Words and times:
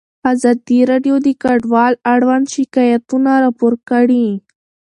ازادي 0.33 0.79
راډیو 0.91 1.15
د 1.25 1.27
کډوال 1.43 1.93
اړوند 2.13 2.45
شکایتونه 2.55 3.31
راپور 3.43 3.73
کړي. 3.89 4.27